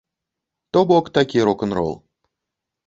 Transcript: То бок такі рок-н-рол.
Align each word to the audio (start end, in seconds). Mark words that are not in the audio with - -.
То 0.71 0.79
бок 0.93 1.13
такі 1.19 1.39
рок-н-рол. 1.51 1.93